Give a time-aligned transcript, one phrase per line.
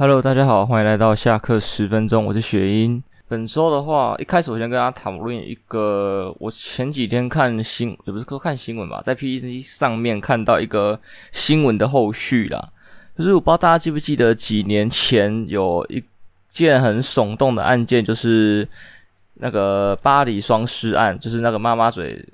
[0.00, 3.02] Hello，大家好，欢迎来到下课十分钟，我是雪英。
[3.28, 10.98] 本周的话，一开始我先跟大家讨论一个，我前几天看新，也不是说看新闻吧，在 PTT 上面看到一个
[11.32, 12.70] 新闻的后续啦。
[13.14, 16.02] 就是我不知道大家记不记得，几年前有一
[16.50, 18.66] 件很耸动的案件，就是
[19.34, 22.24] 那个巴黎双尸案，就是那个妈妈嘴。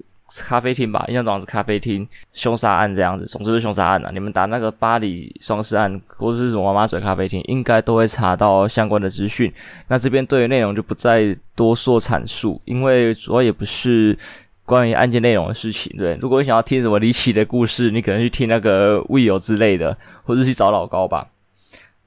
[0.45, 3.25] 咖啡厅吧，印象中是咖啡厅凶杀案这样子。
[3.27, 4.11] 总之是凶杀案啊。
[4.13, 9.53] 你们打那个巴黎双尸案，或者是什么妈妈嘴咖啡厅，应该都会查到相关的资讯。
[9.89, 14.17] 那这边对于内容就不再多说阐述，因为主要也不是
[14.65, 15.97] 关于案件内容的事情。
[15.97, 21.29] 对，如果你想要听什么离奇的故事，你可能去听那个 Will 之类的，或者去找老高吧。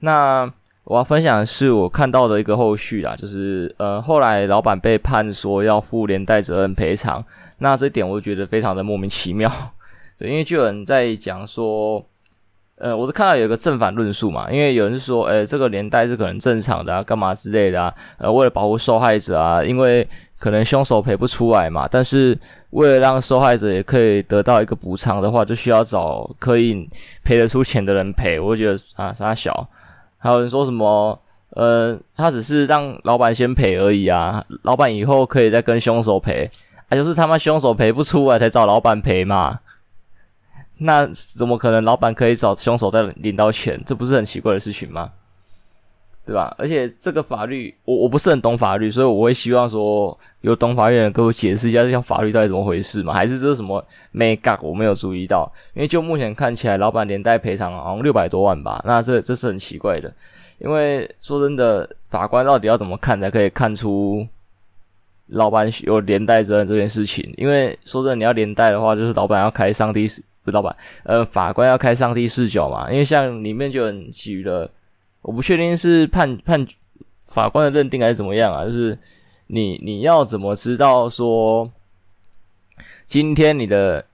[0.00, 0.52] 那。
[0.84, 7.24] 我要分享的是我看到的一个后续啦，就是呃，后来老板被判说要负连带责任赔偿，
[7.58, 9.52] 那这点我觉得非常的莫名其妙，
[10.18, 12.04] 对，因为就有人在讲说，
[12.76, 20.08] 呃，我是看到有一个正反论述嘛，因为有人说，诶，这个连带是可能正常的啊，干嘛之类的啊，呃，为了保护受害者啊，因为
[20.40, 22.36] 可能凶手赔不出来嘛，但是
[22.70, 26.88] 为了让受害者也可以得到一个补偿的话，就需要找可以
[27.22, 29.68] 赔得出钱的人赔，我觉得啊，三小。
[30.20, 31.20] 还有人说什么？
[31.56, 36.48] 呃，他只是让老板先赔而已啊，老板以后可以再跟凶手赔，
[36.88, 39.58] 啊，就是他妈凶手赔不出来才找老板赔嘛。
[40.78, 43.82] 那怎么可能老板可以找凶手再领到钱？
[43.84, 45.10] 这不是很奇怪的事情吗？
[46.26, 46.54] 对吧？
[46.56, 53.12] 而且这个法律，我我不是很懂法律，所以我会希望说有懂法律的给我解释一下，这项法律到底怎么回事嘛？
[53.12, 54.56] 还是这是什么没搞？
[54.62, 58.80] 我没有注意到，因为就目前看起来，老板连带赔偿好像六百多万吧？
[58.86, 60.12] 那这这是很奇怪的，
[60.58, 64.24] 因为说真的，法官到底要怎么看才可以看出
[65.28, 67.28] 老板有连带责任这件事情？
[67.36, 72.88] 因为说真的，你要连带的话，就是老板要开上帝视，老板，呃，法官要开上帝视角嘛？
[72.88, 74.70] 因为像里面就很举了。
[75.22, 76.66] 我不确定是判判
[77.24, 78.64] 法官的认定还是怎么样啊？
[78.64, 78.98] 就是
[79.48, 81.70] 你你要怎么知道说
[83.06, 84.04] 今天你的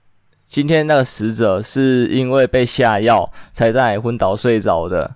[0.45, 5.15] 今天那个死者是因为被下药才在昏倒睡着的，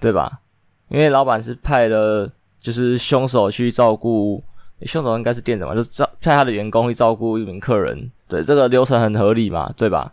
[0.00, 0.40] 对吧？
[0.88, 4.42] 因为老板是派了就是凶手去照顾，
[4.82, 10.12] 凶手应该是店长嘛，就照派他的员工去照顾一名客人，对，这个流程很合理嘛，对吧？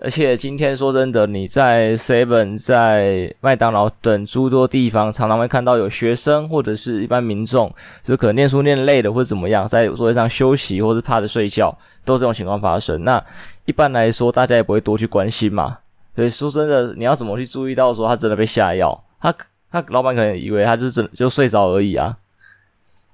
[0.00, 13.02] 而且今天说真的，你在 Seven、在麦当劳等诸多地方，常常会看到有学生或者是一般民众，就可能念书念累了或者怎么样，在座位上休息或是趴着睡觉，都这种情况发生。
[13.02, 13.20] 那
[13.64, 15.78] 一般来说，大家也不会多去关心嘛。
[16.14, 19.04] 所以说真的，你要怎么去注意到说他真的被下药？
[19.20, 19.34] 他
[19.68, 22.16] 他老板可能以为他就真就睡着而已啊。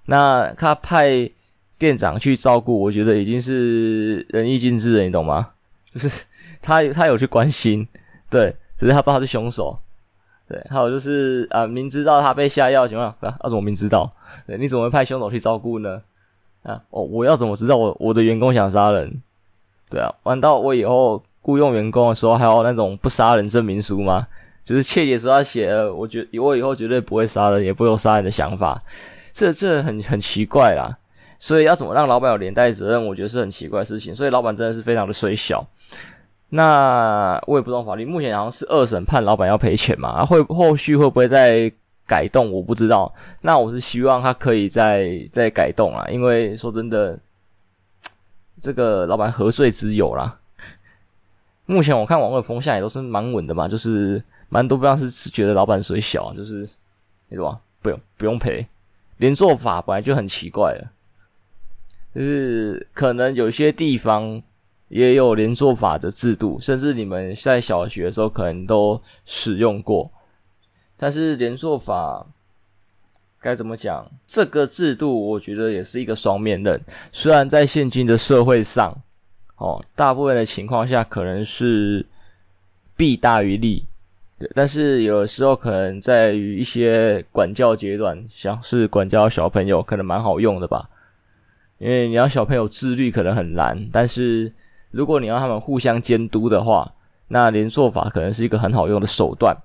[0.04, 1.30] 那他派
[1.78, 5.52] 店长去照顾，我觉得已经是仁义尽致了，你懂吗？
[5.94, 6.24] 就是。
[6.64, 7.86] 他他有去关心，
[8.30, 9.78] 对，只是他不知道他是凶手，
[10.48, 14.10] 对，还有就是啊，明知道他被下药情况，啊，要怎么明知道？
[14.46, 16.00] 对，你怎么会派凶手去照顾呢？
[16.62, 19.22] 啊，哦，我要怎么知道我我的员工想杀人？
[19.90, 24.26] 对啊，难道我以后雇佣员工的时候还有那种不杀人证明书吗？
[24.64, 28.82] 就是切姐说他写了，我觉我以后绝对不会杀人，也不会有杀人的想法，
[29.34, 30.96] 这这很很奇怪啦。
[31.38, 33.06] 所以要怎么让老板有连带责任？
[33.06, 34.16] 我觉得是很奇怪的事情。
[34.16, 35.62] 所以老板真的是非常的衰小。
[36.56, 41.72] 那我也不懂法律，目前好像是二审判老板要赔钱嘛，会后续会不会再
[42.06, 42.48] 改动？
[42.52, 43.12] 我不知道。
[43.40, 47.18] 那我是希望他可以再再改动啊，因为说真的，
[48.62, 50.38] 这个老板何罪之有啦？
[51.66, 56.64] 目前我看网络风向也都是蛮稳的嘛，就是蛮多地方是是觉得老板水小，就是
[57.30, 57.58] 你懂吗？
[57.82, 58.64] 不用不用赔，
[59.16, 60.88] 连做法本来就很奇怪了，
[62.14, 64.40] 就是可能有些地方。
[64.88, 70.10] 也有连坐法的制度，甚至你们在小学的时候可能都使用过。
[70.96, 72.24] 但是连坐法
[73.40, 74.08] 该怎么讲？
[74.26, 76.80] 这个制度我觉得也是一个双面刃。
[77.12, 78.94] 虽然在现今的社会上，
[79.56, 82.06] 哦，大部分的情况下可能是
[82.96, 83.84] 弊大于利，
[84.38, 84.48] 对。
[84.54, 90.88] 但是有的时候可能在于一些管教阶段，像是管教小朋友，可能蛮好用的吧。
[91.78, 94.52] 因为你要小朋友自律可能很难，但是。
[94.94, 96.88] 如果你要他们互相监督的话，
[97.26, 99.56] 那连坐法可能是一个很好用的手段，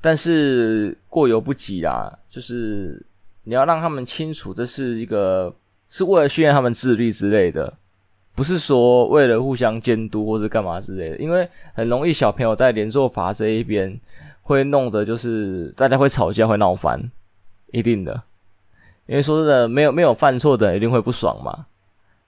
[0.00, 2.18] 但是过犹不及啦。
[2.30, 3.04] 就是
[3.44, 5.52] 你要让他们清楚，这是一个
[5.90, 7.74] 是为了训练他们自律之类的，
[8.34, 11.18] 不是说为了互相监督或者干嘛之类的。
[11.18, 14.00] 因为很容易小朋友在连坐法这一边
[14.40, 16.98] 会弄得就是大家会吵架会闹翻，
[17.72, 18.22] 一定的。
[19.06, 21.66] 因为说真的，没有没有犯错的一定会不爽嘛。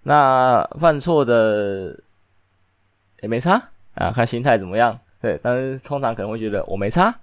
[0.02, 1.98] 那犯错的。
[3.20, 3.60] 也没差
[3.94, 4.98] 啊，看心态怎么样。
[5.20, 7.14] 对，但是通常可能会觉得我没差，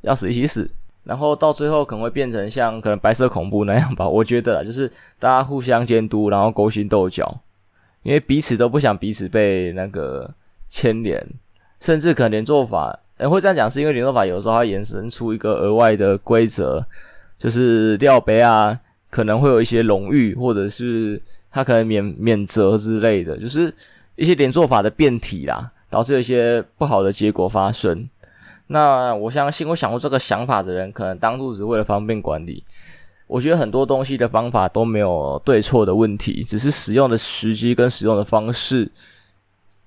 [0.00, 0.68] 要死一起死。
[1.04, 7.38] 然后到最后可能会变成像可能白色恐怖那样吧，我觉得啦，就是大家互相监督，然后勾心斗角，
[8.02, 10.32] 因为彼此都不想彼此被那个
[10.66, 11.22] 牵连，
[11.80, 16.82] 甚至可能连做法，诶会这样讲，是因为连做法有时候它延伸出一个额外的规则，
[17.36, 18.80] 就是料杯啊，
[19.10, 21.20] 可能会有一些荣誉，或者是
[21.50, 23.70] 他可能免免责之类的，就是
[24.16, 28.08] 一些连坐法的变体啦，导致有一些不好的结果发生。
[28.66, 32.64] 那我相信，我想过这个想法的人，可能当初只是为了方便管理。
[33.26, 38.90] 我觉得很多东西的方法都没有对错的问题，只是使用的时机跟使用的方式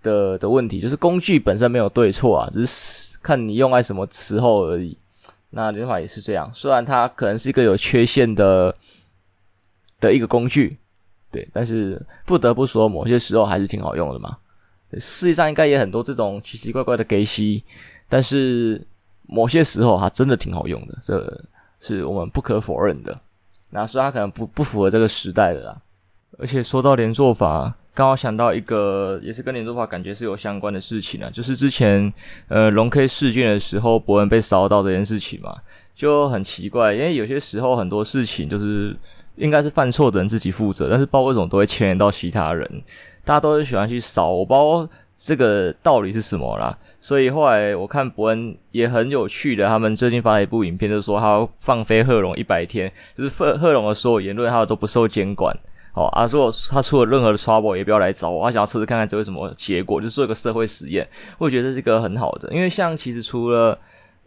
[0.02, 0.80] 的的问题。
[0.80, 4.98] 就是工具本身没有对错啊，只是看你用在什么时候而已。
[5.52, 8.76] 那连法也是这样，虽然它可能是一个有缺陷的
[10.00, 10.78] 的一个工具，
[11.32, 14.38] 对，但是不得不说，某些时候还是挺好用的嘛。
[14.98, 17.64] 世界上应该也很多这种奇奇怪怪的 gay 息。
[18.10, 18.82] 但是
[19.24, 21.44] 某些时候它真的挺好用的，这
[21.82, 23.20] 是我们不可否认的。
[23.70, 25.82] 那所以它可能不不符合这个时代的啦。
[26.40, 32.14] 而且说到连坐法，刚好想到一个也是跟连坐法感觉是有相关的事情啊，就是之前
[32.48, 35.54] 呃龙 K 事件的时候，博恩被烧到这件事情嘛，
[35.94, 38.96] 就很奇怪，因为有些时候很多事情就是
[39.38, 42.70] 应该是犯错的人自己负责，但是不知道为什么都会牵连到其他人，
[43.24, 44.90] 大家都是喜欢去扫，我不知道。
[45.20, 46.78] 这个道理是什么啦？
[47.02, 52.88] 所以后来我看伯恩也很有趣的，他们最近发了一部影片，就是说他要放飞贺龙一百天，
[53.18, 55.52] 就是贺贺龙的所有言论他都不受监管。
[55.96, 61.10] 哦，啊，如果他出了任何的 trouble，也不要来找我，他想要试试看看这会什么结果，就做一个社会实验。
[61.40, 63.76] 我觉得这是一个很好的，因为像其实除了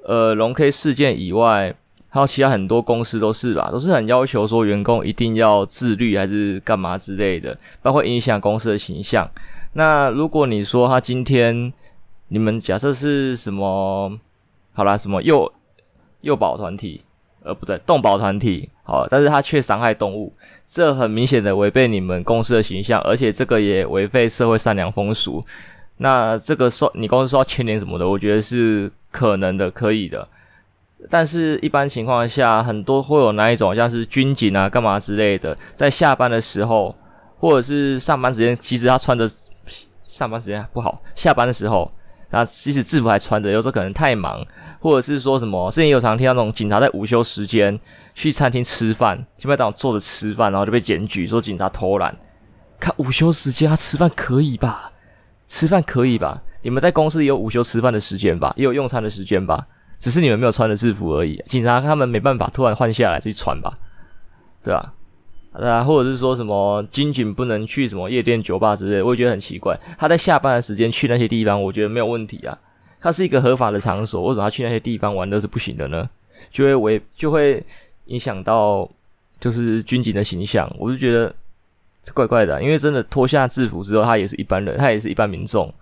[0.02, 1.72] 呃龙 K 事件以外，
[2.12, 9.30] 还有其他很多公司都是吧，都是很要求说员工一定要自律还是干嘛之类的，包括影响公司的形象。
[9.74, 11.72] 那如果你说他今天
[12.26, 14.12] 你们假设是什么，
[14.72, 15.52] 好啦，什么幼
[16.22, 17.00] 幼保团体，
[17.44, 20.32] 呃，不对，动保团体，好，但是他却伤害动物，
[20.66, 25.40] 这很明显的违背你们公司的形象，而且这个也违背社会善良风俗。
[25.98, 30.26] 那这个说你公司说要牵连什么的，我觉得是可能的，可以的。
[31.08, 36.94] 但是一般情况下，很多会有哪一种，像是军警啊、干嘛之类的，在下班的时候，
[37.38, 39.28] 或者是上班时间，其实他穿的。
[40.04, 41.90] 上班时间不好，下班的时候，
[42.30, 44.44] 那即使制服还穿着，有时候可能太忙，
[44.78, 47.78] 或者是说什么，之前有常听到那种警察在午休时间
[48.12, 52.14] 去餐厅吃饭，基本上坐着吃饭，然后就被检举说警察偷懒。
[52.78, 54.92] 看午休时间他吃饭可以吧？
[55.46, 56.42] 吃饭可以吧？
[56.60, 58.52] 你们在公司也有午休吃饭的时间吧？
[58.56, 59.66] 也有用餐的时间吧？
[60.00, 61.40] 只是你们没有穿着制服而已。
[61.46, 63.72] 警察他们没办法突然换下来去穿吧？
[64.64, 64.92] 对吧？
[65.52, 69.76] 啊，或者是说什么军警不能去什么夜店、酒吧之类，我也觉得很奇怪。
[69.98, 72.56] 他在下班的时间去那些地方，我觉得没有问题啊。
[73.00, 76.08] 他是一个合法的场所，为什么他去那些地方玩都是不行的呢？
[76.50, 77.62] 就会为就会
[78.06, 78.88] 影响到
[79.40, 81.34] 就是军警的形象，我就觉得
[82.14, 82.62] 怪怪的。
[82.62, 85.72] 因为真的脱下制服之后，他也是一般人，他也是一般民众，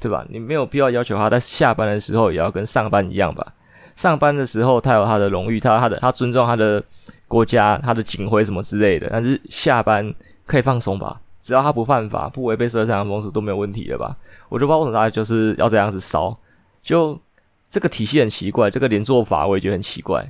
[0.00, 0.24] 对吧？
[0.28, 3.54] 你没有必要要求他在下班的时候也要跟上班一样吧？
[3.96, 6.82] 上班的时候他有他的荣誉，他他的他尊重他的。
[7.26, 10.14] 国家他的警徽什么之类的，但是下班
[10.46, 11.20] 可以放松吧？
[11.42, 14.16] 只要他不犯法、不违背社会上的风俗都没有问题的吧？
[14.48, 16.34] 我就不知道为什么他就是要这样子烧，
[16.82, 17.20] 就
[17.68, 20.26] 这个体系很奇怪，这个连坐法我也觉得很奇怪。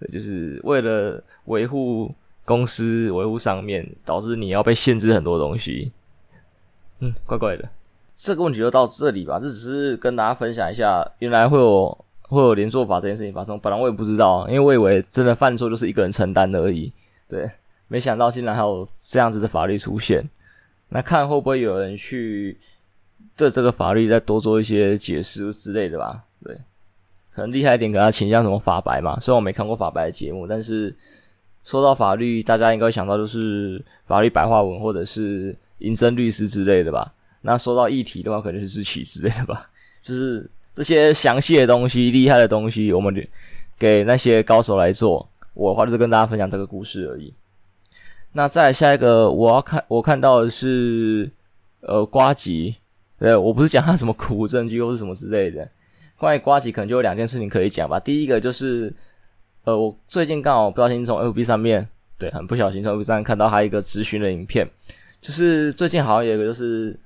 [0.00, 2.12] 对，就是为了维护
[2.44, 5.92] 公司、维护上面，导致你要被限制很多东西。
[6.98, 7.68] 嗯，怪怪的。
[8.22, 9.40] 这个问题就到这里吧。
[9.40, 12.04] 这只是跟大家分享一下，原来会有。
[12.28, 16.90] 会有连坐法这件事情发生，本来我也不知道，因为我以为真的犯错就是一个人承担的而已。
[17.28, 17.46] 对，
[17.88, 20.26] 没想到竟然还有这样子的法律出现。
[20.88, 22.58] 那看会不会有人去
[23.36, 26.24] 对这个法律再多做一些解释之类的吧？
[26.42, 26.56] 对，
[27.34, 29.20] 可能厉害一点，给他请像什么法白嘛。
[29.20, 30.96] 虽然我没看过法白的节目，但是
[31.64, 37.12] 说到法律，大家应该想到就是法律白话文或者是银针律师之类的吧。
[37.42, 39.68] 那说到议题的话，可能是自取之类的吧，
[40.02, 40.50] 就是。
[40.74, 43.14] 这些详细的东西、厉害的东西，我们
[43.78, 45.28] 给那些高手来做。
[45.52, 47.30] 我的话就是跟大家分享这个故事而已。
[48.32, 51.30] 那再下一个，我要看我看到的是
[51.80, 52.74] 呃瓜吉，
[53.18, 55.68] 呃，我不是讲他什么苦无证据或是什么之类的。
[56.16, 58.00] 关于瓜吉，可能就有两件事情可以讲吧。
[58.00, 58.90] 第一个就是
[59.64, 61.86] 呃，我最近刚好不小心从 FB 上面，
[62.18, 64.66] 对，很不小心从 FB 上看到他一个咨询的影片，
[65.20, 66.98] 就是最近好像有一个就是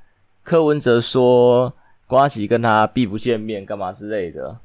[0.47, 1.71] 柯文哲说。
[2.09, 4.57] 瓜吉跟他避不见面，干嘛之类的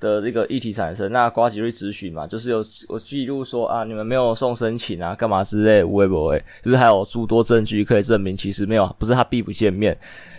[0.00, 2.26] 的这个议题产生，那瓜吉会质询嘛？
[2.26, 6.44] 就是有我记录说啊，你们没有送申请啊，干嘛之类的，会不会？
[6.62, 9.96] 就是还有诸多证据可以证明，其实没有，不是他避不见面，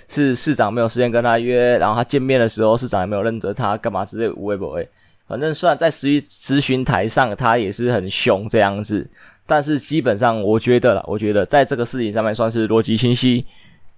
[0.10, 4.86] 是市长没有时间跟他约，然后他见面的时候，市长也没有认得他，干嘛之类的，会不会？
[5.26, 9.10] 反正虽然在咨咨询台上他也是很凶这样子，
[9.48, 13.46] 但是基本上我觉得啦，我觉得在这个事情上面算是逻辑清晰。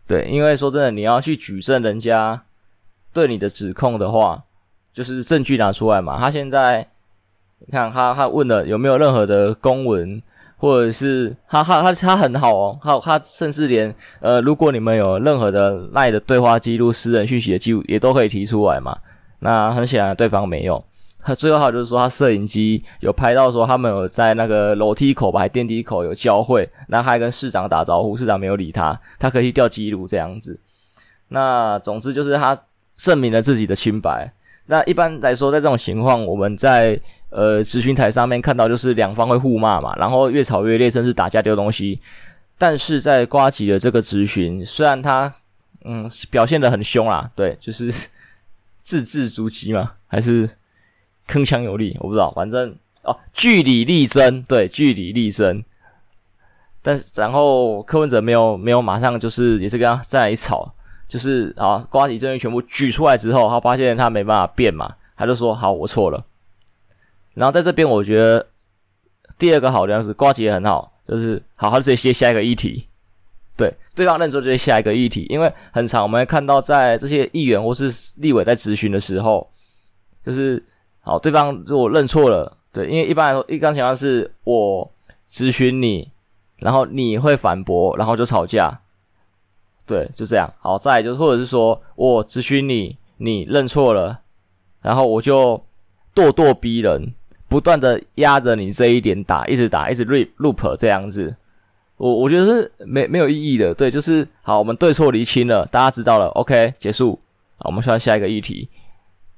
[0.07, 2.41] 对，因为说真的，你要去举证人家
[3.11, 4.43] 对你的指控的话，
[4.93, 6.17] 就是证据拿出来嘛。
[6.17, 6.87] 他现在
[7.59, 10.21] 你看他他问了有没有任何的公文。
[10.59, 18.97] 或者是他他他他很好哦，他他甚至连呃，如果你们有任何的赖的对话记录、私人讯息的记录，也都可以提出来嘛。
[19.37, 20.83] 那很显然对方没有。
[21.19, 30.59] 他最后还就是说，他摄影机有拍到说他们有在那个楼梯口吧，还电梯口有交汇，那还跟市长打招呼，市长没有理他，他可以去调记录这样子。
[31.29, 32.57] 那总之就是他
[32.95, 34.31] 证明了自己的清白。
[34.69, 41.99] 那一般来说，在这种情况，我们在呃咨询台上面看到，就是两方会互骂嘛，然后越吵越烈，甚至打架丢东西。
[42.57, 45.33] 但是在瓜吉的这个咨询，虽然他
[45.85, 47.89] 嗯表现的很凶啦，对，就是
[48.81, 50.49] 字字珠玑嘛，还是
[51.27, 55.63] 铿锵有力，我不知道，反正哦据理力争，对，据理力争。
[56.81, 60.73] 但是然后柯文哲没有没有马上就是也是跟他再来一吵。
[61.07, 66.21] 就是啊，瓜吉证据全部举出来之后，他发现他没办法变嘛，他就说：“好，我错了。”
[67.33, 68.45] 然后在这边，我觉得
[69.37, 72.85] 第二个好的样子，瓜吉也很好，就是好好直接接下一个议题，
[73.55, 79.49] 对，对方认错就接下一个议题，因为很常我们会看到在这些议员或是立委在质询的时候，
[80.25, 80.61] 就是
[81.07, 84.91] 好，对方如果认错了，对，因为一般来说，一般情况是我
[85.25, 86.11] 咨询你，
[86.57, 88.81] 然后你会反驳，然后就吵架。
[89.85, 90.53] 对，就这样。
[90.59, 94.19] 好，再就是，或者是说我咨询你，你认错了，
[94.81, 95.55] 然后我就
[96.13, 97.13] 咄咄逼人，
[97.47, 101.37] 不断的压着你这一点打，一直打，一直 loop loop 这样子。
[101.95, 103.73] 我我觉得是没没有意义的。
[103.73, 107.17] 对，就是好，我们对错厘清了，大家知道了，OK，结束。
[107.55, 108.67] 好，我们换下一个议题，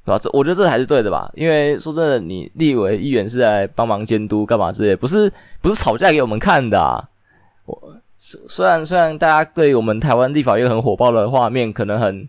[0.10, 0.20] 对吧？
[0.20, 1.32] 这我觉得这才是对的吧？
[1.36, 7.08] 因为说真的，你立委议员是来帮忙监督干嘛之类，不是不是吵架给我们看的啊。
[7.66, 7.96] 我。
[8.22, 12.28] 虽然虽然大家对我们台湾立法院很火爆的画面可能很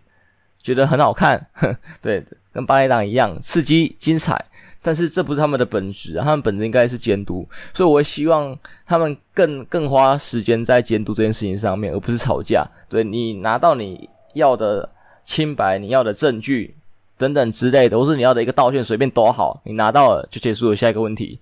[0.63, 1.47] 觉得很好看，
[2.01, 2.23] 对，
[2.53, 4.41] 跟八点档一样刺激精彩，
[4.81, 12.65] 但是这不是他们的本质，他们本质应该是监督，所以我会希望他们更更花时间在监督这件事情上面，而不是吵架。
[12.87, 14.89] 对，你拿到你要的
[15.25, 16.73] 清白、你要的证据
[17.21, 21.39] 等等之类的，或是你要的一个道歉，随便多好，你拿到了就结束了下一个问题，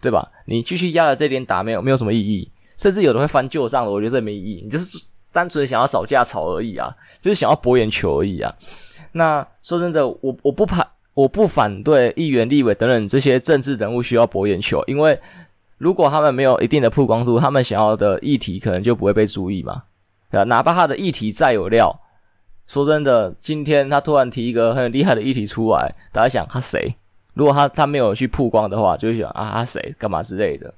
[0.00, 0.30] 对吧？
[0.46, 2.50] 你继续压着这点打，没有没有什么意义。
[2.76, 4.60] 甚至有的会翻旧账的，我觉得这没意义。
[4.64, 4.98] 你就是
[5.32, 8.52] 单纯想要吵架吵而已啊，就是想要博眼球而已啊。
[9.12, 15.18] 那说真的，我我不反我不反对议员、立委等等这些政治人物需要博眼球，因为
[15.78, 19.84] 如果他们没有一定的曝光度，他们想要的议题可能就不会被注意嘛。
[20.30, 21.94] 啊，哪怕他的议题再有料，
[22.66, 26.94] 说真的，今天他突然提一个很厉害的议题出来，大家想他谁？
[27.34, 30.72] 如果他他没有去曝光的话，就会想啊他谁干嘛之类的。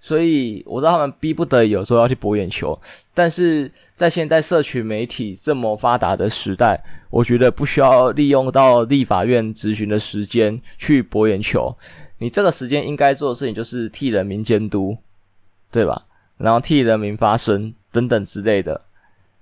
[0.00, 2.78] 所以我知道他们逼不得已有时候要去博眼球，
[3.12, 6.80] 但是在现在社群媒体这么发达的时代，
[7.10, 11.76] 我觉得不需要利用到立法院质询的时间去博眼球。
[12.18, 14.96] 你这个时间应该做的事情就是替人民监督，
[15.72, 16.04] 对吧？
[16.36, 18.80] 然后替人民发声等等之类的，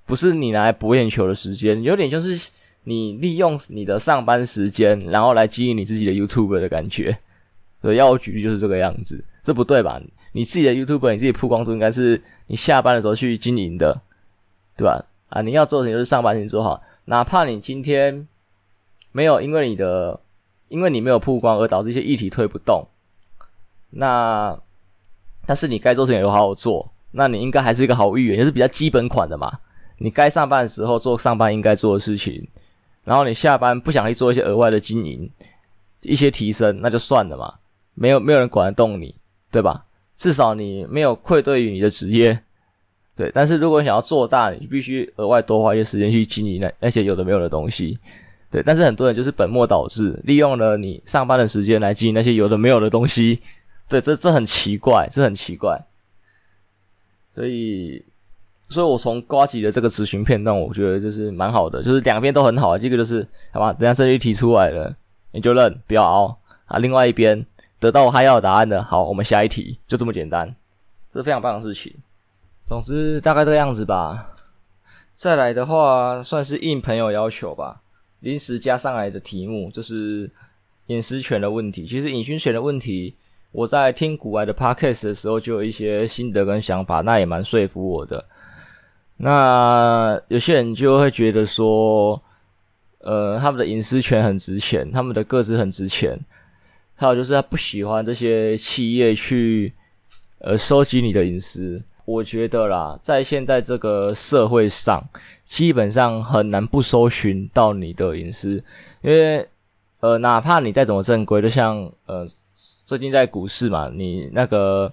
[0.06, 2.50] 不是你来博眼球的时间，有点就是
[2.84, 7.18] 你利用你的上班时间，然后来经营你自己的 YouTube 的感觉。
[7.82, 10.00] 对，要我举例就是这个样子，这不对吧？
[10.32, 14.00] 你自己的 YouTube，你自己曝光度应该是你下班的时候去经营的，
[14.76, 15.04] 对吧？
[15.28, 18.26] 啊，你要做的事情就是上班先做好，哪怕你今天
[19.10, 20.20] 没有因为你的，
[20.68, 22.86] 因为你没有曝光而导致一些议题推不动，
[23.90, 24.56] 那
[25.44, 29.58] 但是你该做事情有好好做，那你应该还是一个好议员，也是比较基本款的嘛。
[29.98, 32.46] 你该上班的时候做上班应该做的事情，
[33.04, 35.30] 然后你下班不想去做一些额外的经营，
[36.02, 37.54] 一些提升，那就算了嘛，
[37.94, 39.14] 没有没有人管得动你，
[39.50, 39.84] 对吧？
[40.16, 42.38] 至少你没有愧对于你的职业，
[43.14, 43.30] 对。
[43.34, 47.98] 但是如果想要做大，你必须额外多花一些时间去经营那那些有的没有的东西，
[48.50, 48.62] 对。
[48.62, 53.40] 但是很多人就是本末倒置，利用了你上班的时间来经营那些有的没有的东西，
[53.88, 55.78] 对，这这很奇怪，这很奇怪。
[57.34, 58.02] 所以，
[58.68, 62.76] 所以我从呱吉的这个咨询片段，我觉得就是蛮好的，就是两边都很好。
[62.76, 64.94] 这个就是好吧，等下这里提出来了，
[65.32, 66.78] 你就认，不要熬啊。
[66.78, 67.46] 另外一边。
[67.78, 70.48] 得到我还要的答案的，好，我们下一题，就这么简单，
[71.12, 71.94] 这是非常棒的事情。
[72.62, 74.34] 总之大概这个样子吧。
[75.12, 77.82] 再来的话，算是应朋友要求吧，
[78.20, 80.28] 临时加上来的题目就是
[80.86, 81.84] 隐私权的问题。
[81.84, 83.14] 其实隐私权的问题，
[83.52, 88.24] 我在听股癌的 podcast 的时候就有一些心得跟想法，那也蛮说服我的。
[89.18, 92.22] 那有些人就会觉得说，
[92.98, 96.18] 呃，他们的隐私权很值钱，他们的个资很值钱。
[96.94, 99.72] 还有就是他不喜欢这些企业去
[100.38, 101.82] 呃收集你的隐私。
[102.06, 105.04] 我觉得啦，在现在这个社会上，
[105.44, 108.62] 基本上很难不搜寻到你的隐私，
[109.02, 109.46] 因为
[110.00, 112.26] 呃，哪怕你再怎么正规，就像呃，
[112.84, 114.92] 最近在股市嘛，你那个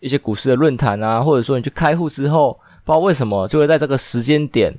[0.00, 4.78] 一些股市的论坛啊，或者说你去开户之后，不知道为什么就会在这个时间点。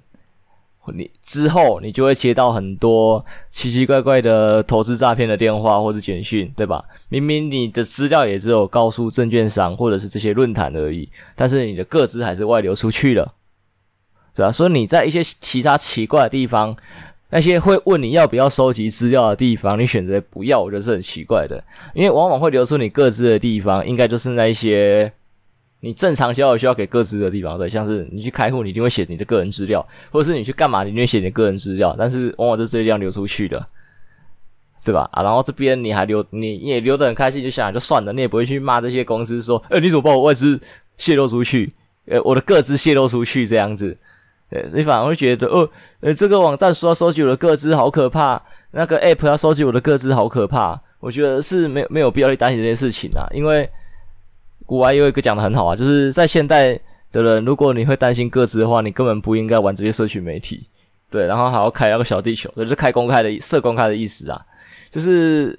[0.93, 6.83] 你之后，你就会接到很多奇奇怪怪的投资诈骗的电话或者简讯，对吧？
[7.07, 11.07] 明明你的资料也只有告诉证券商或者是这些论坛而已，
[11.37, 13.31] 但是你的个资还是外流出去了，
[14.35, 14.51] 对吧？
[14.51, 16.75] 所以你在一些其他奇怪的地方，
[17.29, 21.63] 那些会问你要不要收集资料的地方，你选择不要，我觉得是很奇怪的，
[21.95, 25.13] 因为往往会流出你个资的地方，应该就是那一些。
[25.85, 33.67] 你正常交友需要给各资的地方，对，像是你去开户，你一定会写你的个人资料，或者是你去干嘛，你一定会写你的个人资料，但是往往就这样流出去的，
[34.85, 35.09] 对吧？
[35.11, 40.57] 啊，然后这边你还留，你也留得很开心，就想就算了，你也不会去骂这些公司说，诶，你怎么把我外资
[40.95, 41.69] 泄露出去？
[42.05, 43.93] 呃，我的个资泄露出去这样子，
[44.51, 53.69] 呃，你反而会觉得，哦，呃，这个网站说要收集我的个资好可怕，那个 app 要收集我的个资好可怕，我觉得是没有没有必要去担心这件事情啊，因为。
[54.65, 56.79] 古玩有一个讲的很好啊，就是在现代
[57.11, 60.65] 的人，如果你会担心个资的话，你根本不应该玩这些社群媒体，
[61.11, 64.41] 对，然后还要开那个小地球，就是开公开的、设公开的意思啊，
[64.89, 65.57] 就是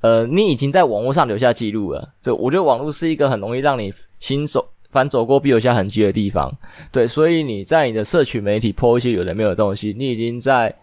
[0.00, 6.50] 呃，你已经在网络上留下记录了，就我觉得网络是一个很容易让你行走凡走过必留下痕迹的地方，
[6.92, 10.74] 对，所以你在你的社群媒体 po 一些有的没有的东西，你已经在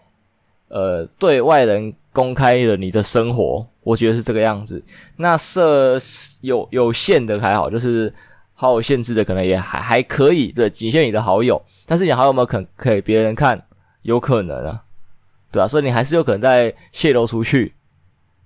[0.72, 3.64] 呃对外人公开了你的生活。
[3.84, 4.82] 我觉得是这个样子。
[5.16, 5.98] 那设
[6.40, 8.12] 有有限的还好，就是
[8.54, 11.60] 好友限制的可能也还还可以，对，仅限你的好友。
[11.84, 13.60] 但是你好友有没有可给别人看？
[14.02, 14.82] 有可能啊，
[15.52, 17.72] 对啊，所以你还是有可能在泄露出去，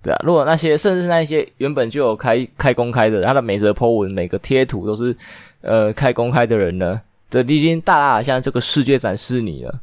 [0.03, 0.21] 对啊。
[0.23, 5.15] 如果那些甚至是那些原本就有开开公开的，他的每则 po 文、每个贴图都是
[5.61, 9.81] 呃开公开的人呢，对，你已经大大的向这个世界展示你了。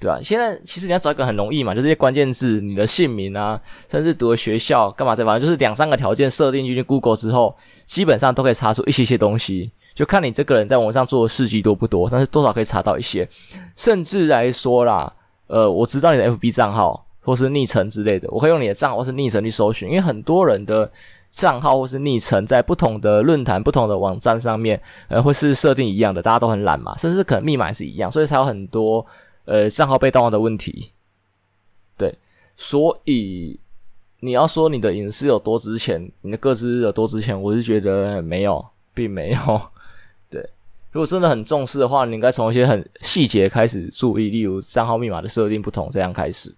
[0.00, 0.18] 对吧？
[0.22, 3.60] 现在其实你要找一个很容易嘛，就是这些关键字，你的姓名啊，
[3.90, 9.70] 甚至读的学校干嘛这，反正就是两三个条件设定进去 Google 之后，基本上都可以查出一些些东西。
[9.94, 13.28] 就看你这个人在网上做的事迹多不多，但是多少可以查到一些。
[13.76, 15.12] 甚至来说啦，
[15.48, 20.90] 呃，我知道你的 FB 账号或是昵称之类的，我可以用你的账号或是昵称去搜寻，因为很多人的
[21.34, 29.04] 账号或是昵称在不同的论坛、不同的网站上面，呃，会是设定一样的，大家都很懒嘛，甚至可能密码也是一样，所以才有很多。
[29.50, 30.92] 呃，账号被盗用的问题，
[31.98, 32.14] 对，
[32.56, 33.58] 所以
[34.20, 39.60] 你要说你的隐私有多值钱，你的个资有多值钱，我是觉得没有，并没有。
[40.30, 40.40] 对，
[40.92, 46.54] 如果真的很重视的话，你应该从一些很细节开始注意，例如账号密码的设定不同，这样开始。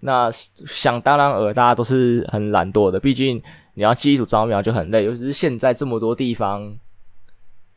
[0.00, 3.40] 那想当然尔，大家都是很懒惰的，毕竟
[3.74, 6.76] 你要记一组账号密码就很累，尤其是现在这么多地方。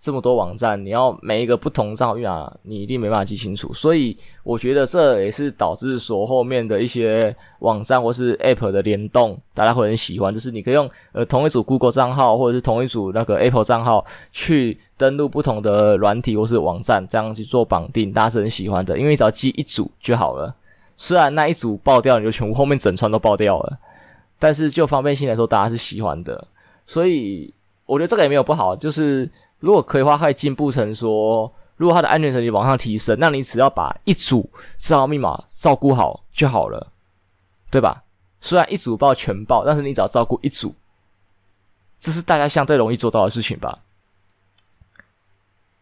[0.01, 3.73] 这么多网站，你要每一个不同账号密码，你一定没办法记清楚。
[3.73, 10.33] 所以我觉得这也是导致说后面的一些网站或是 App 的联动，大家会很喜欢。
[10.33, 18.97] 就是你可以用呃同一组 Google 账号或者是同一组那个 Apple 账号去登录不同的软体或是网站，这样去做绑定，大家是很喜欢的。
[18.97, 20.55] 因为只要记一组就好了。
[20.95, 23.77] 虽然那一组爆掉，你就全部后面整串都爆掉了，
[24.39, 26.47] 但是就方便性来说，大家是喜欢的。
[26.87, 27.53] 所以
[27.85, 29.29] 我觉得这个也没有不好，就是。
[29.59, 36.91] 如果可以的话，可以进步成说，如果它的安全层级往上提升，那你只要把一组账号密码照顾好就好了，
[37.69, 38.03] 对吧？
[38.41, 40.73] 虽然一组报全报，但是你只要照顾一组，
[41.97, 43.79] 这是大家相对容易做到的事情吧？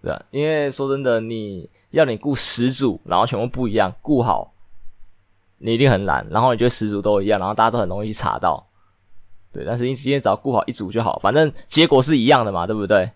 [0.02, 4.54] 对啊，因为说真的，你要你顾十组，然后全部不一样，顾好，
[5.60, 6.26] 你一定很难。
[6.30, 8.68] 然后你觉得十组都一样，然后大家都很容易去查到，
[9.52, 9.64] 对。
[9.66, 13.12] 但是你今天只要顾好一组就好，反正结果是一样的嘛，对不对？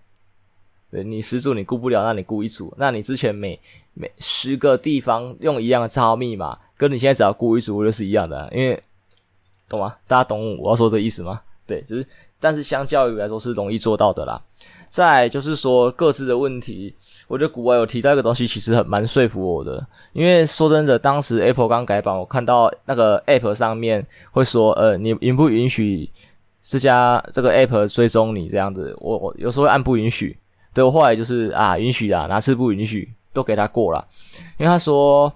[0.92, 3.58] 对，你十组你顾不了，那你顾一组，那你之前每
[3.94, 8.78] 每十个地方用一样的账号密码，跟你现在只要顾一组就是一样的，因为
[9.70, 9.96] 懂吗？
[10.06, 11.42] 大家懂我要说这意思吗？
[11.66, 12.06] 对，就是，
[12.40, 14.42] 但是相较于来说是容易做到的啦。
[14.90, 16.94] 再就是说各自的问题，
[17.30, 26.10] 我觉得古玩有提到一个东西，其实很蛮说服我的，因为说真的，当时 Apple 刚改版，我看到那个 App 上面会说，呃，你允不允许
[26.62, 28.94] 这家这个 App 追踪你这样子？
[29.00, 30.38] 我我有时候按不允许。
[30.74, 34.06] 对，我后来就是啊，允许啊，哪次不允许都给他过了，
[34.58, 35.32] 因为他说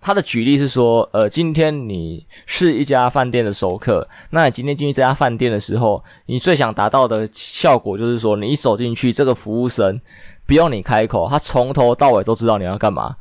[0.00, 10.00] 他的举例是说，呃，今天你是一家饭店的熟客，那你今天进去这家饭店的时候，你最想达到的效果就是说，你一走进去，这个服务生
[10.46, 13.16] 不用你开口，他从头到尾都知道你要干嘛。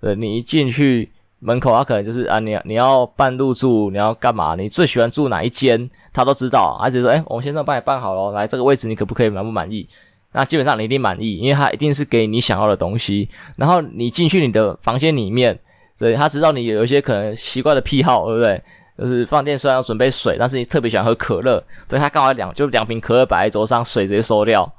[0.00, 4.54] 呃，你一进去，门口，他可能就是啊，你你要办入住，你要干嘛？
[4.54, 5.88] 你最喜欢住哪一间？
[6.12, 9.88] 他都知道，而且说，哎，我先生帮你办好了，来这个位置，你可不可以满不满意？
[10.38, 13.26] 那基本上你一定满意，因为他一定是给你想要的东西。
[13.56, 15.58] 然后你进去你的房间里面，
[15.96, 18.62] 所以他知道你有一些可能奇怪的癖好，对不对？
[18.98, 24.70] 就是饭店虽然要准备水，但是你特别喜欢喝可乐，所以他刚好两就两瓶可乐摆在桌上，水直接收掉。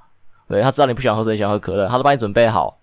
[0.48, 2.80] 对，他知道你不喜欢喝水，喜欢喝可乐，他都帮你准备好。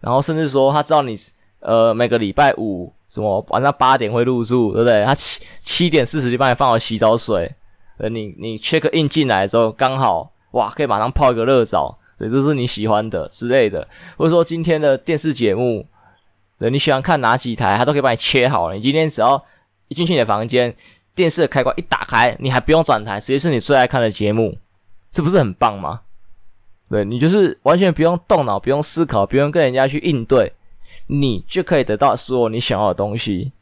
[0.00, 1.16] 然后甚至说他知道你
[1.58, 5.04] 呃每个礼拜五什么晚上八点会入住，对不对？
[5.04, 7.52] 他七七点四十就帮你放好洗澡水。
[7.98, 13.84] 呃，你你 check in 进来之后，刚好哇，可以马上泡一个热澡，对，这是你喜欢的之类的。
[14.16, 15.84] 或者说今天的电视节目，
[16.56, 18.76] 对，你喜欢看哪几台，他都可以帮你切好了。
[18.76, 19.44] 你今天只要
[19.88, 20.72] 一进去你的房间，
[21.16, 24.56] 电视的开关一打开，你还不用转台，直接是你最爱看的节目，
[25.10, 26.02] 这不是很棒吗？
[26.88, 30.52] 对，你就是完全不用动脑，不用思考，不用跟人家去应对，
[31.08, 33.52] 你就可以得到所有你想要的东西。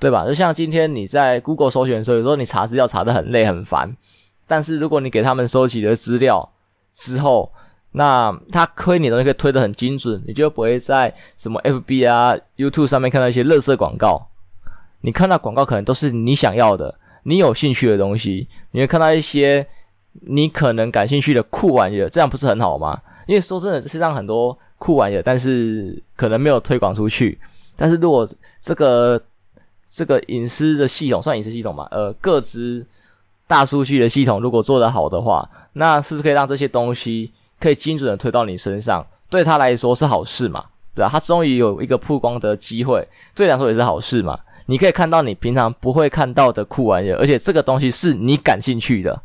[0.00, 0.24] 对吧？
[0.24, 3.96] 就像今天你在 Google 搜寻的时候，有时候你查资料查得很累很烦，
[4.46, 6.52] 但是如果你给他们收集的资料
[6.92, 7.52] 之后，
[7.98, 14.28] 那他推你的东西可以推得很精准，你就不会在什么 FB 啊、YouTube 上面看到一些垃圾广告。
[15.00, 19.66] 你看到广告可能都是你想要的、你有兴趣的东西，你会看到一些
[20.12, 23.00] 你可能感兴趣的酷玩意儿，这样不是很好吗？
[23.26, 27.36] 因为说真的，世界上很多酷玩意儿，但是可能没有推广出去。
[27.76, 28.28] 但是如果
[28.60, 29.20] 这个
[29.90, 31.88] 这个隐私的系统算隐私系统嘛？
[31.90, 32.86] 呃，各自
[33.48, 39.06] 大数据的系统如果做得好的话，那是不是可以让这些东西可以精准的推到你身上？
[39.30, 40.64] 对他来说是好事嘛？
[40.94, 44.38] 对啊，他终于有一个曝光的机会，对你来说也是好事嘛？
[44.66, 49.22] 你可以看到你平常不会看到的酷玩意儿，而且这个东西是你感兴趣的，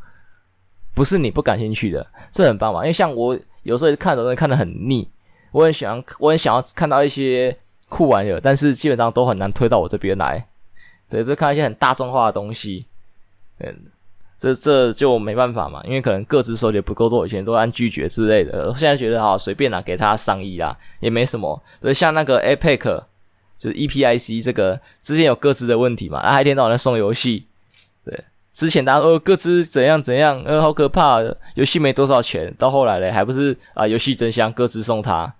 [0.93, 2.82] 不是你不感兴趣的，这很棒嘛？
[2.82, 5.10] 因为像我有时候看的东西看得很腻，
[5.52, 7.58] 我很喜欢，我很想要看到一些
[7.89, 10.46] 酷玩意儿，但是基本上都很难推到我这边来。
[11.10, 12.86] 对，就看一些很大众化的东西，
[13.60, 13.76] 嗯，
[14.43, 18.73] 这这就没办法嘛，因为可能个资收集不够多，以前都按拒绝之类的。
[18.75, 21.63] 现在觉得好随便啦，给他上亿啦，也没什么。
[21.79, 23.03] 对，像那个 Epic，
[23.58, 27.45] 就是 EPIC 这个之前有各自的问题嘛，啊，一天到晚在送游戏。
[28.03, 28.21] 对，
[28.53, 31.21] 之前大家说个资怎样怎样，呃，好可怕，
[31.56, 35.34] 游戏没多少钱，到后来嘞，还不是啊，游戏真香，各自送他。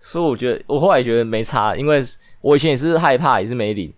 [0.00, 2.02] 所以我觉得，我后来也觉得没差，因为
[2.40, 3.92] 我以前也是害怕，也是没领。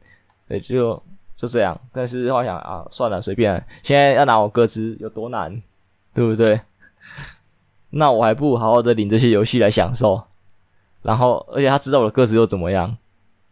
[0.47, 1.03] 对，就
[1.39, 1.81] 就这样。
[1.93, 3.65] 但是我想啊，算了，随便。
[3.85, 5.63] 现在要拿我个资有多难，
[6.13, 6.61] 对不对？
[7.91, 10.21] 那我还不如好好的领这些游戏来享受。
[11.01, 12.99] 然后，而且他知道我的个资又怎么样？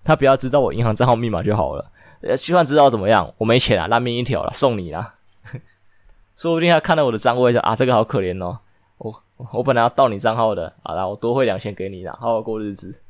[0.04, 1.92] 他不要知道我银行账号密码就好了。
[2.22, 5.14] 呃，就算知道怎么样，我没钱啊，烂命一条了，送你啦。
[6.36, 8.58] 说不定他看到我的账户会说啊，这个好可怜哦。
[8.98, 9.22] 我
[9.52, 13.00] 我本来要盗你账号的，好啦，我多汇两千给你啦，好好过日子。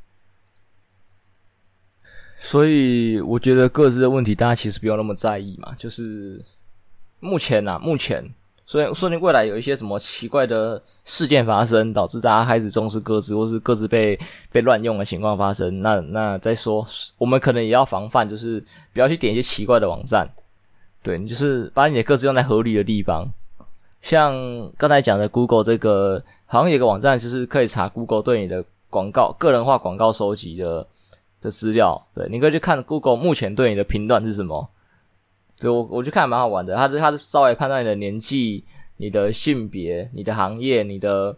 [2.39, 5.75] 所以我觉得各自的问题，大家其实不要那么在意嘛。
[5.79, 6.41] 就是
[7.19, 8.23] 目前呐、啊，目前，
[8.67, 14.19] 所以说你未来有一些什么奇怪的事件发生，导致大家开始重视各自，或是各自被
[14.53, 20.29] 被乱用的情况发生，那那再说，我们可能也要防范，就是不要去点一些奇怪的网站。
[21.03, 23.25] 对，你就是把你的各自用在合理的地方。
[24.03, 24.35] 像
[24.77, 30.87] 刚才讲的 Google 这个，好像有个网站，就是可以查 Google 对你的广告、个人化广告收集的。
[31.41, 34.69] 的资料，对，你可以去看 Google 目前对你的评断是什么。
[35.59, 38.65] 对，我我就看蛮好玩的，它是它是稍微判断你的年纪、
[38.99, 41.35] 你的性别、你的行业、你的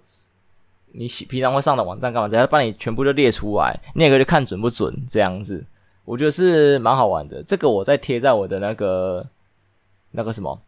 [0.92, 5.64] 你平常会上的网站干嘛，只要帮你全部都列出来，你也可以去看准不准这样子。
[6.04, 7.42] 我觉得是蛮好玩的。
[7.42, 9.24] 这个我再贴在我的那个
[10.10, 10.58] 那个什么，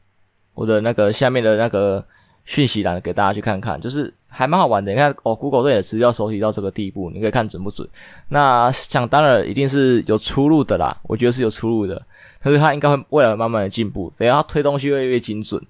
[0.55, 2.05] 我的那个下面的那个
[2.45, 4.13] 讯息栏给大家去看看，就是。
[4.33, 7.87] 还蛮好玩的，你看哦，Google 对你的资料收集到这个地步，你可以看准不准？
[8.29, 12.01] 那想当然一定是有出入的啦，我觉得是有出入的，
[12.41, 15.61] 可是它应该会未来慢慢的进步，等它推东西越来越精准，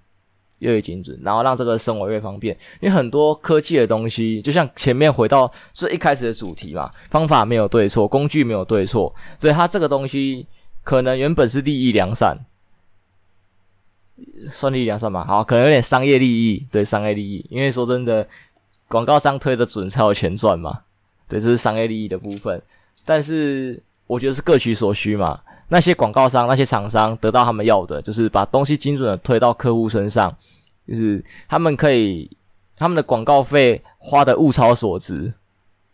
[0.58, 2.54] 越来越精准，然后让这个生活越方便。
[2.82, 10.46] 因为很多科技的东西，就像前面回到最一开始的主题嘛，方法没有对错，工具没有对错，所以它这个东西
[10.84, 12.36] 可能原本是利益良善。
[14.48, 15.24] 算利益良算嘛？
[15.24, 18.26] 好，可能有点商业利益，对，商业利益，因为说真的。
[18.92, 20.80] 广告商推的准才有钱赚嘛，
[21.28, 22.60] 对，这是商业利益的部分。
[23.04, 25.40] 但是我觉得是各取所需嘛。
[25.68, 30.36] 那些广告商、那些厂商得到他们要的，就是把东西精准的推到客户身上，
[30.88, 32.28] 就是他们可以
[32.76, 35.32] 他们的广告费花的物超所值，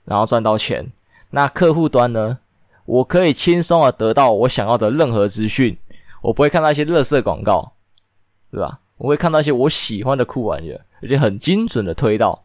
[0.07, 0.91] 然后赚到钱。
[1.29, 2.39] 那客户端呢，
[2.87, 5.77] 我可以轻松的得到我想要的任何资讯，
[6.23, 7.73] 我不会看到一些垃圾广告，
[8.51, 8.79] 对吧？
[8.99, 12.45] 我会看到一些我喜欢的酷玩意儿，而且很精准的推到。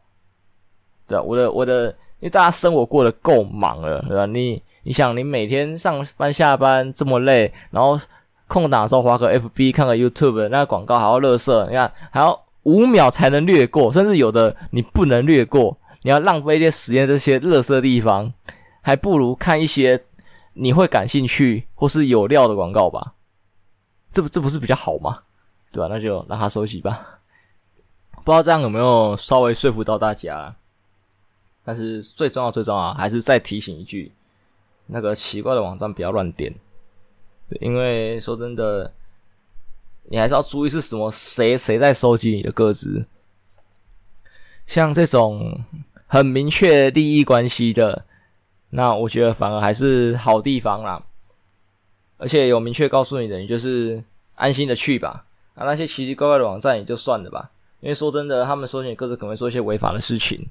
[1.08, 1.88] 对，我的我的
[2.20, 4.26] 因为大家生活过得够忙了，对吧？
[4.26, 8.00] 你你想，你每天上班下班这么累，然后
[8.48, 18.34] 空档的时候划个 FB 看个 YouTube，那广告还要乐色，你看还要五秒才能略过，甚至有的你不能略过，你要浪费一些时间这些乐色地方，
[18.82, 20.04] 还不如看一些
[20.54, 23.14] 你会感兴趣或是有料的广告吧？
[24.12, 25.20] 这不这不是比较好吗？
[25.72, 25.88] 对吧？
[25.90, 27.20] 那就让他收起吧。
[28.24, 30.56] 不知道这样有没有稍微说服到大家？
[31.64, 34.12] 但是最重要、最重要还是再提醒一句：
[34.88, 36.54] 那个奇怪的网站不要乱点。
[37.60, 38.94] 因为说真的，
[40.04, 43.08] 你还是要注意是什么谁谁在收集你的个资。
[44.68, 45.64] 像这种
[46.08, 48.06] 很明确利益关系的，
[48.70, 51.04] 那我觉得反而还是好地方啦。
[52.18, 54.04] 而且有明确告诉你的，你就是
[54.36, 55.26] 安心的去吧。
[55.56, 57.50] 啊，那些奇奇怪怪的网站也就算了吧。
[57.80, 60.48] 因为说真的，他们收集你个资可能会做一些违法的事情，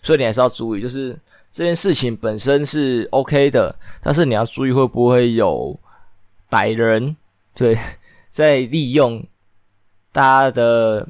[0.00, 1.18] 所以你还是要注意，就是
[1.50, 5.78] 这件事情本身是 OK 的，但是你要注意会不会有
[6.48, 7.16] 歹人
[7.54, 7.76] 对
[8.30, 9.26] 在利用
[10.12, 11.06] 大家的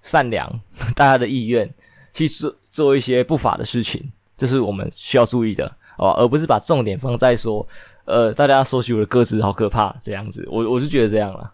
[0.00, 0.50] 善良、
[0.96, 1.70] 大家的意愿
[2.14, 7.66] 去做做一些不法的事情，这是我们需要注意的哦，而不是把重点放在说，
[8.06, 11.52] 呃，大家收集我的个资好可怕这样子，我我是觉得这样啦，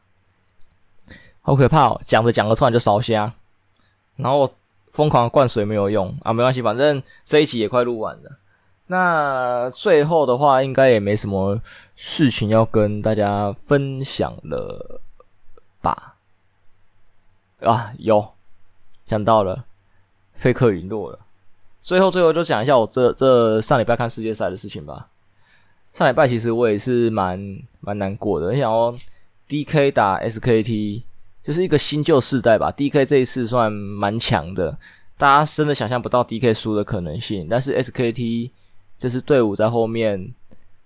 [1.49, 3.33] 好可怕哦，讲着讲着突然就烧瞎。
[4.17, 4.53] 然后
[4.93, 8.39] 疯狂灌水没有用啊，没关系，反正这一期也快录完了。
[8.89, 11.59] 那最后的话，应该也没什么
[11.97, 15.01] 事情要跟大家分享了
[15.81, 16.17] 吧？
[17.61, 18.35] 啊，有
[19.07, 19.65] 讲到了，
[20.35, 21.19] 费克陨落了。
[21.81, 25.09] 最后最后就讲一下我这这上礼拜看世界赛的事情吧。
[25.95, 27.41] 上礼拜其实我也是蛮
[27.81, 28.95] 蛮难过的，你想哦
[29.49, 31.05] DK 打 SKT。
[31.49, 34.77] 就是一个新旧世代吧，DK 这一次算蛮强的，
[35.17, 37.47] 大家真的想象不到 DK 输的可能性。
[37.49, 38.51] 但是 SKT
[38.99, 40.35] 这支队伍在后面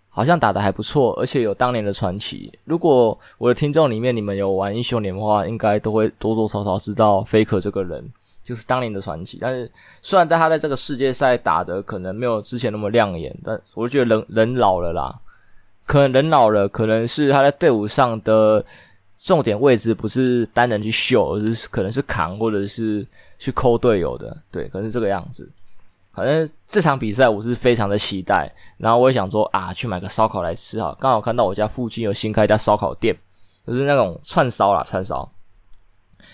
[0.08, 2.56] 好像打得还不错，而且有当年的传奇。
[2.62, 8.08] 如果我的听众里面你们有玩英雄联盟的话，应该都会多多少少知道 Faker 这个人，
[8.44, 9.38] 就是当年的传奇。
[9.40, 9.68] 但是
[10.00, 15.12] 虽然在他在这个世界赛打的可能没有之前那么亮眼，但我觉得人人老了啦，
[15.86, 18.64] 可能人老了，可能是他在队伍上的。
[19.24, 23.06] 重点位置不是单人去秀，而是可能是扛或者是
[23.38, 25.48] 去抠队友的，对，可能是这个样子。
[26.12, 30.94] 反正这场比赛我是非常的期待，然后我也想说啊，去买个烧烤来吃哈。
[31.00, 33.16] 刚好看到我家附近有新开一家烧烤店，
[33.64, 35.30] 就是那种串烧啦，串烧。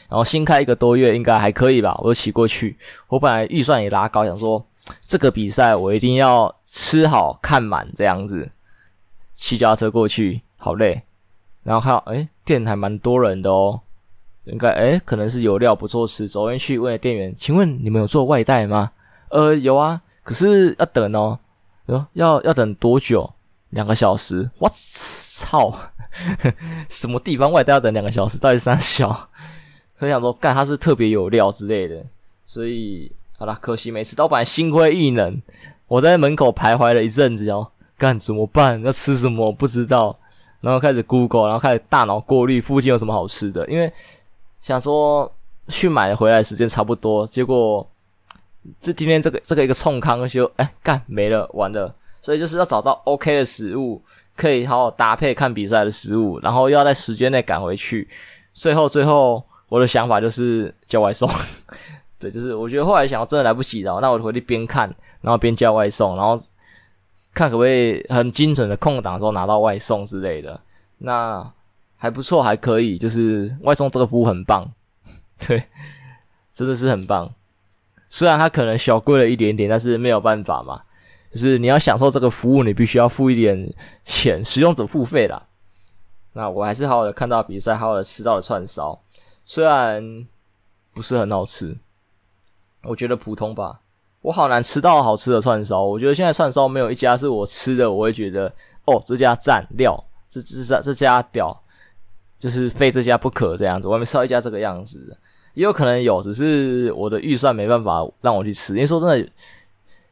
[0.09, 1.95] 然后新开一个多月，应该还可以吧？
[2.03, 4.67] 我就骑过去，我本来预算也拉高，想说
[5.07, 8.51] 这个比赛我一定要吃好看满这样子。
[9.35, 11.03] 骑脚踏车过去，好累。
[11.69, 13.79] 然后看到，诶，店还蛮多人的哦，
[14.45, 16.27] 应该，诶，可能是有料不错吃。
[16.27, 18.91] 走进去问了店员，请问你们有做外带吗？
[19.29, 21.39] 呃，有啊，可是要等哦，
[21.89, 23.31] 哟，要要等多久？
[23.69, 24.51] 两个小时。
[24.57, 25.71] 我操，
[26.89, 28.39] 什么地方外带要等两个小时？
[28.39, 29.29] 到底三小？
[29.95, 32.03] 很想说，干他是特别有料之类的。
[32.47, 35.43] 所以，好啦，可惜没吃到，本来心灰意冷。
[35.87, 38.83] 我在门口徘徊了一阵子哦，干怎么办？
[38.83, 39.53] 要吃什么？
[39.53, 40.19] 不知道。
[40.61, 43.93] 然后开始 Google，然后开始大脑过滤附近有什么好吃的，因为
[44.61, 45.31] 想说
[45.69, 47.89] 去买回来时间差不多，结果
[48.81, 54.03] 这今天这个这个一个冲康就哎干没了完了，所以就是要找到 OK 的食物，
[54.37, 58.09] 可以好好搭配看比赛的食物，然后又要在时间内赶回去，
[58.53, 61.31] 最后最后我的想法就是叫外送，
[62.19, 66.37] 对，就是我觉得后来想要真的来不及了，那我就回去边看然后边叫外送，然后。
[67.35, 70.61] 看可不可以很精准的空档的时候拿到外送之类的，
[70.99, 71.53] 那
[71.97, 74.69] 还不错，还可以，就是外送这个服务很棒，
[75.47, 75.63] 对，
[76.53, 77.33] 真的是很棒。
[78.09, 80.81] 虽然它可能小贵了一点点，但是没有办法嘛，
[81.33, 85.47] 就是你要享受这个服务，你必须要付一点钱，使用者付费啦。
[86.33, 89.01] 那我还是好好的看到比赛，好好的吃到了串烧，
[89.45, 90.27] 虽然
[90.95, 91.77] 不是很好吃，
[92.85, 93.81] 我觉得普通吧。
[94.29, 98.53] 我好难吃到好吃的串烧，我觉得现在串烧没有一家是我吃的，我会觉得
[98.85, 101.59] 哦，这家赞料，这这这这家屌，
[102.39, 103.89] 就是非这家不可这样子。
[103.89, 105.17] 我还没吃到一家这个样子，
[105.55, 108.75] 也有可能有，只是我的预算没办法让我去吃。
[108.75, 109.33] 因为说真的，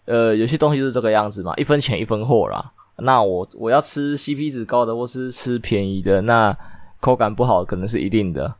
[0.06, 2.72] 呃，有些东西是这个样子嘛，一分钱一分货啦。
[2.96, 6.56] 那我我要吃 CP 值高的，或是吃便宜的，那
[7.00, 8.54] 口感不好可能是一定的。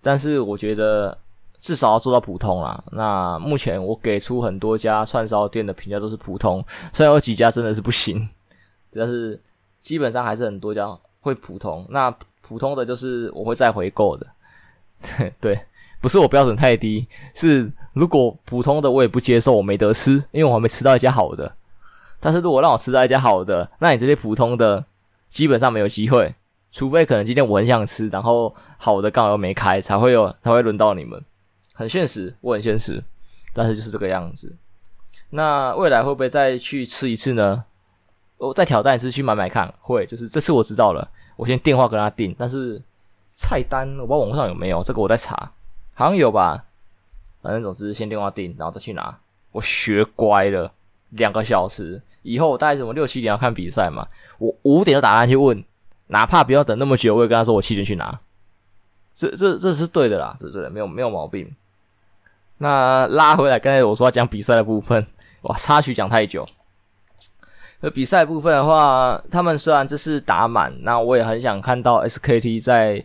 [0.00, 1.18] 但是我觉得。
[1.60, 2.82] 至少要做到普通啦。
[2.90, 8.28] 那目前我给出很多家串烧店的评价都是普通，虽然有几家真的是不行，
[8.92, 9.40] 但是
[9.80, 10.88] 基本上还是很多家
[11.20, 11.86] 会普通。
[11.90, 14.26] 那普通的就是我会再回购的，
[15.40, 15.60] 对，
[16.00, 21.52] 不是我标准太低，是如果普通的我也不接受，我没得吃，因为我还没吃到一家好的。
[22.18, 24.84] 但是如果让我吃到一家好的，那你这些普通的
[25.28, 26.34] 基本上没有机会，
[26.72, 31.22] 除非可能今天我很想吃，然后好的刚好又没开，才会有才会轮到你们。
[31.80, 33.02] 很现实，我很现实，
[33.54, 34.54] 但是就是这个样子。
[35.30, 37.64] 那未来会不会再去吃一次呢？
[38.36, 42.78] 我再挑战一次去买买看，会，就是这次我知道了，我先电话跟他订，但是
[43.34, 45.50] 菜单我不知道网上有没有，这个我在查，
[45.94, 46.66] 好像有吧。
[47.40, 49.18] 反正总之先电话订，然后再去拿。
[49.52, 50.70] 我学乖了，
[51.08, 54.06] 两个小时以后，我大概什么六七点要看比赛嘛，
[54.38, 55.64] 我五点就打算去问，
[56.08, 58.20] 哪怕不要等那么久，我也跟他说我七点去拿。
[59.14, 61.50] 这这这是对的啦，这是对的，没有没有毛病。
[62.62, 65.04] 那拉回来，刚才我说要讲比赛的部分，
[65.42, 66.46] 哇，插曲讲太久。
[67.80, 73.04] 那比赛部分的话，他们虽然这是打满，那我也很想看到 SKT 再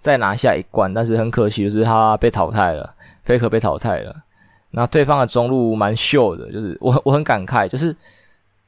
[0.00, 2.94] 再拿下一冠，但是很可惜的是他被淘汰了。
[3.26, 4.14] Faker 被淘汰了，
[4.70, 7.94] 那对方的中路蛮秀的，就是 我我很感慨，就是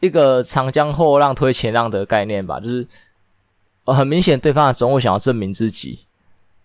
[0.00, 2.84] 一个长江后浪推前浪的概念吧，就是
[3.84, 6.06] 很明显对方的中路想要证明自己，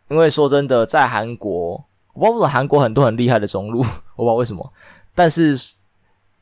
[0.09, 3.79] 因为说真的，在韩国，我不知道韩国很多很厉害的中路，
[4.15, 4.73] 我不知道为什么，
[5.13, 5.57] 但是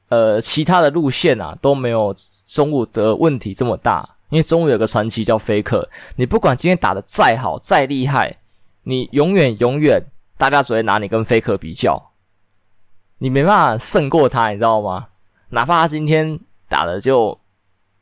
[0.10, 8.38] 呃其他的路线啊都没有中路的问题这么大，因为中路有个传奇叫 Faker，你不管今天打的再好再厉害，
[8.84, 10.06] 你永远永远。
[10.38, 12.14] 大家只会拿你跟 Faker 比较，
[13.20, 15.10] 你没办法胜过他，你知道吗？
[15.50, 17.40] 哪怕他今天打的就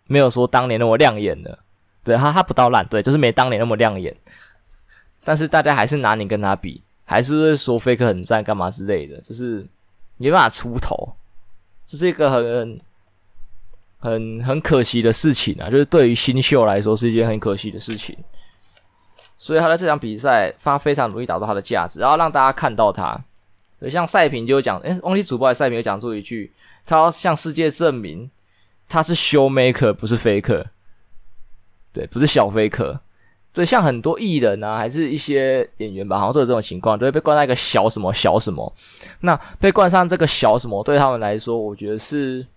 [0.06, 1.60] 没有说当年那么亮眼的，
[2.02, 4.16] 对他他不到烂，对，就是没当年那么亮眼。
[5.26, 9.66] 但是大家还是拿你跟他比，还是会说 fake 很赞干嘛之类的，就是
[10.18, 11.12] 没办法出头，
[11.88, 12.80] 这是一个很
[13.98, 15.72] 很很可惜的事情啊！
[15.72, 18.16] 就是对于新秀来说是一件很可惜的事情。
[19.40, 23.20] 所以他在这场比赛，他非常努力打造他的价值，然后让大家看到他。
[23.80, 26.54] 所以像赛评就讲，诶，忘记主播还赛评有讲出一句，
[26.86, 28.30] 他要向世界证明
[28.88, 30.66] 他是 show maker，不是 faker。
[31.92, 33.00] 对，不是小 fake。
[33.60, 38.74] 对，像很多艺人啊，还是一些演员吧，好像都有这种情况，都会被冠上一个小什么小什么。
[39.20, 42.48] 那被冠上这个小什么，对他们来说，我觉得是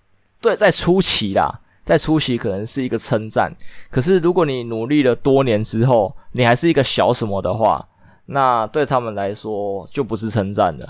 [0.41, 1.61] 对在初期啦。
[1.85, 3.53] 在初期可能是一个称赞，
[3.91, 7.85] 可是如果你努力了多年之后，你还是一个小什么的话，
[8.27, 10.87] 那对他们来说就不是称赞了，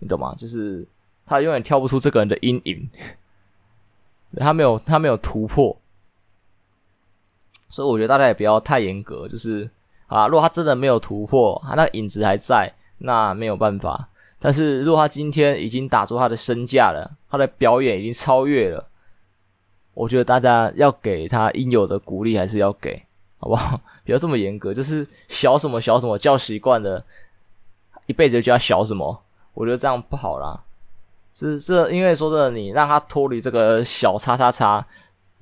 [0.00, 0.34] 你懂吗？
[0.36, 0.84] 就是
[1.24, 2.90] 他永远跳不出这个人的阴影，
[4.38, 5.80] 他没有他没有突破，
[7.68, 9.68] 所以我觉得大家也不要太严格，就是
[10.06, 14.08] 啊，如果他真的没有突破，他那影子还在，那没有办法。
[14.38, 18.88] 但是如果他今天已经打出他的身价了，他的表演已经超越了。
[19.94, 23.04] 我觉得大家要给他应有的鼓励，还是要给，
[23.38, 23.80] 好不好？
[24.06, 27.04] 不要这么严格，就是小什么小什么叫习惯了，
[28.06, 29.22] 一辈子就叫小什么，
[29.54, 30.62] 我觉得这样不好啦。
[31.34, 34.86] 是这，因为说真的，你让他脱离这个小叉叉叉，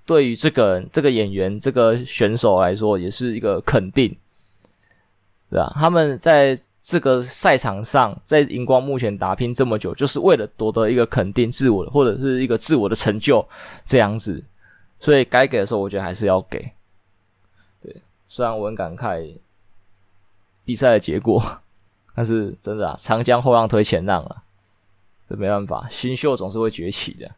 [0.07, 4.17] 对于这个这个演员、这个选手来说，也是一个肯定，
[5.51, 5.71] 对吧？
[5.75, 6.59] 他们在。
[6.89, 13.45] 这个赛场上，在荧光幕前打拼这么久，就是为了夺得一个肯定自我，或者是一个自我的成就
[13.85, 14.41] 这样子。
[15.01, 16.61] 所以该给的时候，我觉得还是要给。
[17.83, 19.37] 对，虽然我很感慨
[20.65, 21.43] 比赛的结果，
[22.15, 24.37] 但是真的啊，长江后浪推前浪啊，
[25.29, 27.29] 这没办法，新秀总是会崛起的。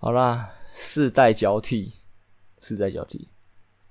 [0.00, 1.92] 好啦，世代交替，
[2.60, 3.28] 世代交替，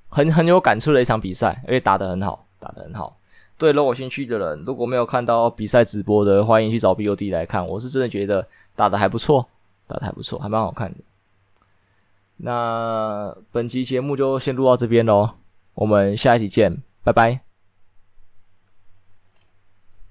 [0.10, 2.46] 很很有感触的一场比赛，而且打得很好。
[2.62, 3.18] 打得很好，
[3.58, 7.66] 对 LOL 有兴趣的人，如果没有看到比赛直播的，欢迎去找 BOD 来看。
[7.66, 8.46] 我是真的觉得
[8.76, 9.48] 打得还不错，
[9.88, 10.98] 打得还不错，还蛮好看的。
[12.36, 15.36] 那本期节目就先录到这边喽，
[15.74, 17.49] 我们下一期见，拜拜。